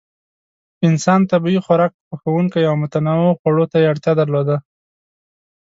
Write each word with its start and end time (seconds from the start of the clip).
انسان 0.87 1.21
طبیعي 1.31 1.59
خوراک 1.65 1.91
خوښونکی 2.17 2.61
و 2.65 2.69
او 2.69 2.75
متنوع 2.83 3.31
خوړو 3.39 3.65
ته 3.71 3.77
یې 3.81 3.89
اړتیا 3.91 4.13
درلوده. 4.19 4.57